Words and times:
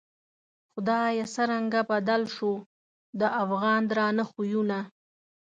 خدایه 0.71 1.25
څرنگه 1.33 1.81
بدل 1.91 2.21
شوو، 2.35 2.55
د 3.19 3.21
افغان 3.43 3.81
درانه 3.91 4.23
خویونه 4.29 4.79